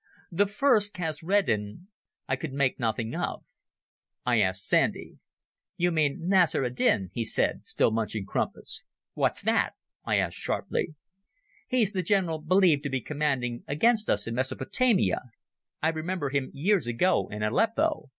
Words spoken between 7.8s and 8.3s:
munching